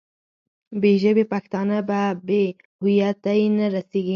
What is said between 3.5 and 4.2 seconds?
ته رسېږي.